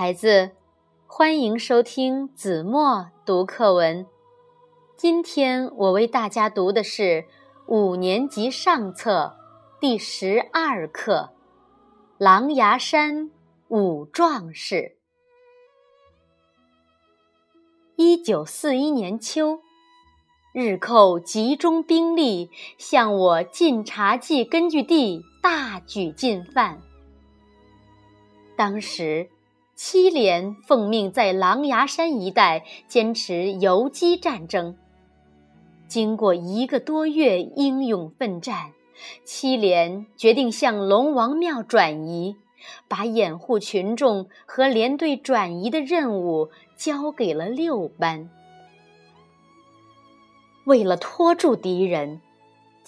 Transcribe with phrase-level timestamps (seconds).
[0.00, 0.52] 孩子，
[1.08, 4.06] 欢迎收听子墨读课文。
[4.96, 7.24] 今天我为大家读的是
[7.66, 9.36] 五年级上册
[9.80, 11.30] 第十二课
[12.16, 13.32] 《狼牙山
[13.66, 14.76] 五壮士》。
[17.96, 19.58] 一九四一年秋，
[20.54, 26.80] 日寇集中兵力向我晋察冀根据地大举进犯。
[28.56, 29.28] 当时。
[29.80, 34.76] 七连奉命在狼牙山一带坚持游击战争。
[35.86, 38.72] 经过一个多月英勇奋战，
[39.24, 42.34] 七连决定向龙王庙转移，
[42.88, 48.28] 把掩护群众和连队转移的任务交给了六班。
[50.64, 52.20] 为了拖住敌人。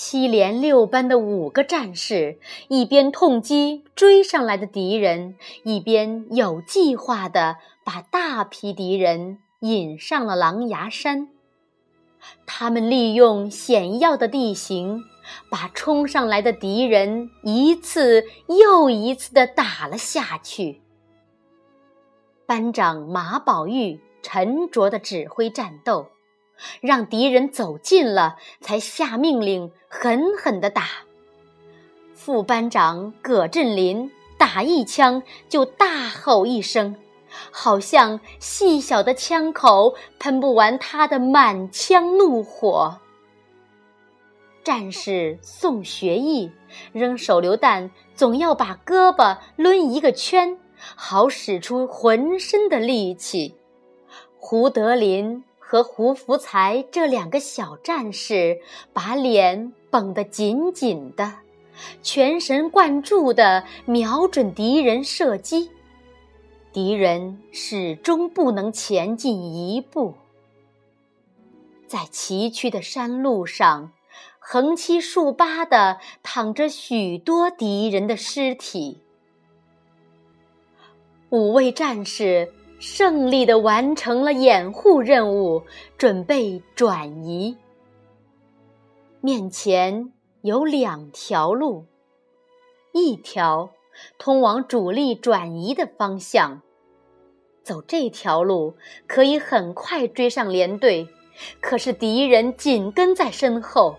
[0.00, 11.30] 七连六班的五个战士一边痛击追上来的敌人，一边有计划地把大批敌人引上了狼牙山。
[12.46, 15.02] 他们利用险要的地形，
[15.50, 20.80] 把冲上来的敌人一次又一次地打了下去。
[22.46, 26.06] 班长马宝玉沉着地指挥战斗。
[26.80, 30.84] 让敌人走近了，才下命令狠狠地打。
[32.14, 36.96] 副班长葛振林打一枪就大吼一声，
[37.50, 42.98] 好像细小的枪口喷不完他的满腔怒火。
[44.64, 46.52] 战士宋学义
[46.92, 50.58] 扔手榴弹，总要把胳膊抡一个圈，
[50.94, 53.56] 好使出浑身的力气。
[54.36, 55.44] 胡德林。
[55.70, 58.62] 和胡福才这两个小战士
[58.94, 61.34] 把脸绷得紧紧的，
[62.02, 65.70] 全神贯注地瞄准敌人射击，
[66.72, 70.14] 敌人始终不能前进一步。
[71.86, 73.92] 在崎岖的山路上，
[74.38, 79.02] 横七竖八地躺着许多敌人的尸体。
[81.28, 82.54] 五位战士。
[82.78, 85.62] 胜利的完成了掩护任务，
[85.96, 87.56] 准备转移。
[89.20, 90.12] 面前
[90.42, 91.84] 有两条路，
[92.92, 93.70] 一条
[94.16, 96.62] 通往主力转移的方向，
[97.64, 98.74] 走这条路
[99.08, 101.08] 可以很快追上连队，
[101.60, 103.96] 可是敌人紧跟在身后。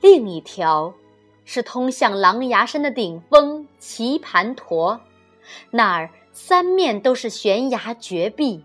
[0.00, 0.92] 另一条
[1.44, 5.00] 是通向狼牙山的顶峰棋盘陀，
[5.70, 6.10] 那儿。
[6.30, 8.64] 三面都是悬崖绝壁，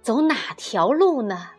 [0.00, 1.50] 走哪条路呢？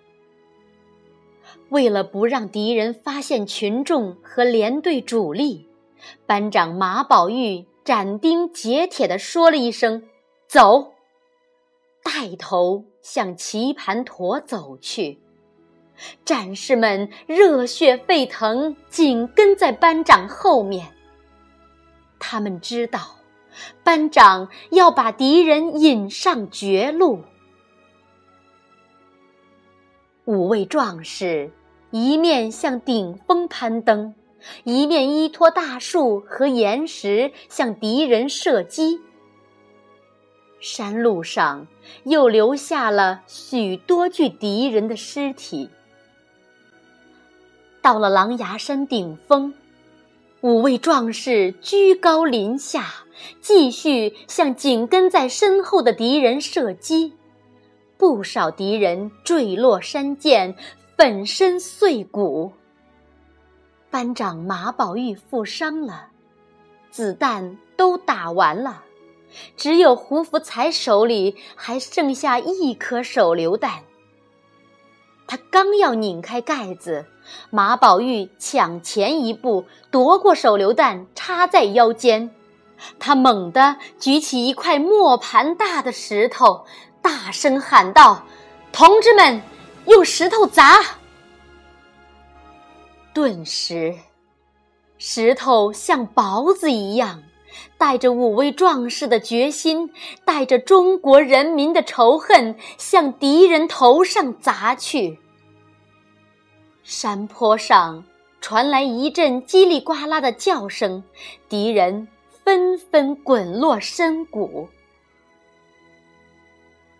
[1.68, 5.68] 为了不让敌人发现群众和连队主力，
[6.26, 10.08] 班长马宝玉斩钉截铁地说了一声
[10.48, 10.94] ：“走！”
[12.02, 15.20] 带头向棋盘陀走去。
[16.24, 20.94] 战士们热血沸腾，紧跟在班长后面。
[22.20, 23.18] 他们知道。
[23.84, 27.24] 班长要把敌人引上绝路。
[30.26, 31.52] 五位壮士
[31.90, 34.14] 一面向顶峰攀登，
[34.64, 39.02] 一面依托大树和岩石向敌人射击。
[40.60, 41.68] 山路上
[42.04, 45.70] 又留下了许多具敌人的尸体。
[47.82, 49.54] 到了狼牙山顶峰。
[50.48, 52.86] 五位壮士居高临下，
[53.42, 57.12] 继续向紧跟在身后的敌人射击。
[57.98, 60.56] 不少敌人坠落山涧，
[60.96, 62.54] 粉身碎骨。
[63.90, 66.08] 班长马宝玉负伤了，
[66.90, 68.86] 子弹都打完了，
[69.58, 73.84] 只有胡福才手里还剩下一颗手榴弹。
[75.28, 77.06] 他刚要拧开盖子，
[77.50, 82.32] 马宝玉抢前一步夺过手榴弹，插在腰间。
[82.98, 86.66] 他猛地举起一块磨盘大的石头，
[87.02, 88.24] 大声喊道
[88.72, 89.42] ：“同志们，
[89.86, 90.80] 用石头砸！”
[93.14, 93.96] 顿时，
[94.98, 97.24] 石头像雹子一样。
[97.78, 99.92] 带着五位壮士的决心，
[100.26, 105.20] 带着中国人民的仇恨，向敌人头上砸去。
[106.84, 108.06] 山坡上
[108.40, 111.04] 传来一阵叽里呱啦的叫声，
[111.50, 112.08] 敌人
[112.44, 114.70] 纷纷滚落深谷。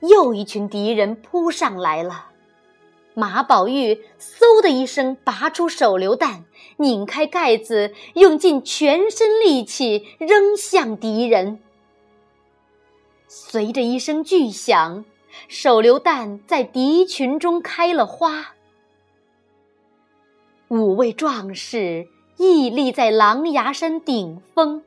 [0.02, 2.28] 又一群敌人扑上来了。
[3.20, 6.46] 马宝玉嗖的一声拔出手榴弹，
[6.78, 11.58] 拧开盖子，用尽全身力气扔向敌人。
[13.28, 15.04] 随着一声巨响，
[15.48, 18.54] 手榴弹在敌群中开了花。
[20.68, 24.84] 五位壮士屹立在狼牙山顶峰，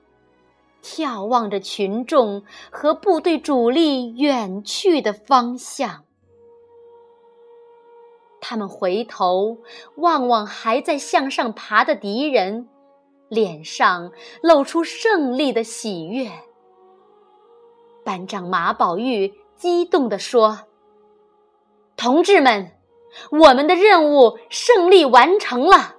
[0.85, 6.05] 眺望着群众和部队主力远去的方向。
[8.41, 9.59] 他们回头
[9.97, 12.69] 望望还在向上爬的敌人，
[13.29, 16.31] 脸上露出胜利的喜悦。
[18.05, 20.61] 班长马宝玉激动地说
[21.97, 22.73] ：“同志们，
[23.31, 25.97] 我们的任务胜利完成了！”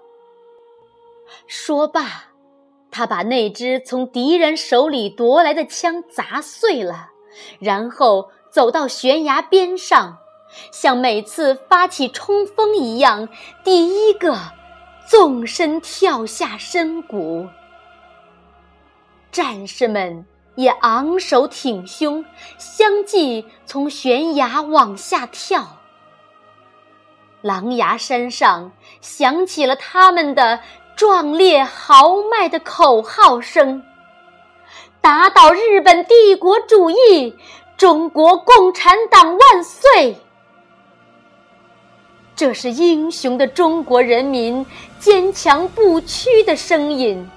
[1.45, 2.31] 说罢，
[2.89, 7.11] 他把那支从敌人手里夺来的枪砸碎了，
[7.59, 10.17] 然后走到悬崖边上。
[10.71, 13.29] 像每次发起冲锋一样，
[13.63, 14.37] 第一个
[15.07, 17.47] 纵身跳下深谷。
[19.31, 20.25] 战士们
[20.55, 22.25] 也昂首挺胸，
[22.57, 25.77] 相继从悬崖往下跳。
[27.41, 30.59] 狼牙山上响起了他们的
[30.95, 33.83] 壮烈豪迈的口号声
[35.01, 37.35] ：“打倒日本帝国主义！
[37.77, 40.17] 中国共产党万岁！”
[42.41, 44.65] 这是英雄的中国人民
[44.97, 47.29] 坚强不屈的声音，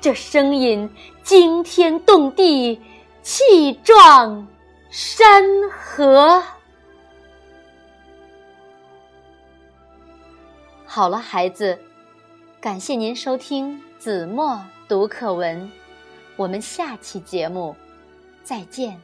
[0.00, 0.88] 这声音
[1.24, 2.80] 惊天动地，
[3.20, 4.46] 气壮
[4.90, 5.42] 山
[5.72, 6.40] 河。
[10.86, 11.76] 好了，孩子，
[12.60, 15.68] 感谢您收听子墨读课文，
[16.36, 17.74] 我们下期节目
[18.44, 19.02] 再见。